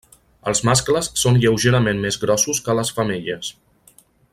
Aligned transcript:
Els 0.51 0.61
mascles 0.69 1.09
són 1.25 1.37
lleugerament 1.43 2.01
més 2.07 2.19
grossos 2.25 2.65
que 2.69 2.79
les 2.81 2.95
femelles. 3.01 3.53